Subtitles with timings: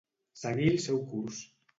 [0.43, 1.43] Seguir el seu curs.